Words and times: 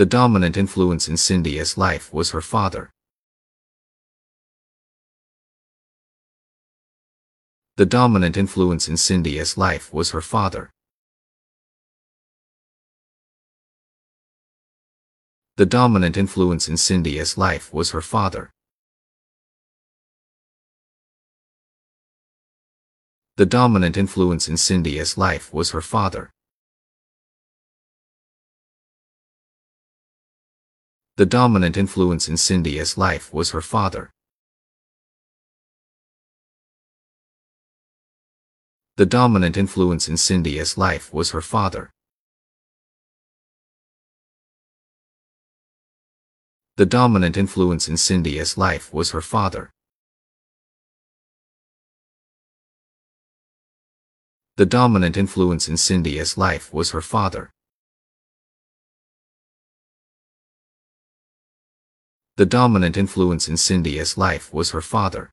The 0.00 0.06
dominant 0.06 0.56
influence 0.56 1.08
in 1.08 1.18
Cynthia's 1.18 1.76
life 1.76 2.10
was 2.10 2.30
her 2.30 2.40
father. 2.40 2.88
The 7.76 7.84
dominant 7.84 8.38
influence 8.38 8.88
in 8.88 8.96
Cynthia's 8.96 9.58
life 9.58 9.92
was 9.92 10.12
her 10.12 10.22
father. 10.22 10.70
The 15.58 15.66
dominant 15.66 16.16
influence 16.16 16.66
in 16.66 16.78
Cynthia's 16.78 17.36
life 17.36 17.70
was 17.70 17.90
her 17.90 18.00
father. 18.00 18.48
The 23.36 23.44
dominant 23.44 23.98
influence 23.98 24.48
in 24.48 24.56
Cynthia's 24.56 25.18
life 25.18 25.52
was 25.52 25.72
her 25.72 25.82
father. 25.82 26.30
The 31.20 31.26
dominant 31.26 31.76
influence 31.76 32.30
in 32.30 32.38
Cynthia's 32.38 32.96
life 32.96 33.30
was 33.30 33.50
her 33.50 33.60
father. 33.60 34.08
The 38.96 39.04
dominant 39.04 39.58
influence 39.58 40.08
in 40.08 40.16
Cynthia's 40.16 40.78
life 40.78 41.12
was 41.12 41.32
her 41.32 41.42
father. 41.42 41.90
The 46.78 46.86
dominant 46.86 47.36
influence 47.36 47.86
in 47.86 47.98
Cynthia's 47.98 48.56
life 48.56 48.90
was 48.90 49.10
her 49.10 49.20
father. 49.20 49.68
The 54.56 54.64
dominant 54.64 55.18
influence 55.18 55.68
in 55.68 55.76
Cynthia's 55.76 56.38
life 56.38 56.72
was 56.72 56.92
her 56.92 57.02
father. 57.02 57.50
The 62.40 62.46
dominant 62.46 62.96
influence 62.96 63.48
in 63.48 63.58
Cynthia's 63.58 64.16
life 64.16 64.50
was 64.50 64.70
her 64.70 64.80
father. 64.80 65.28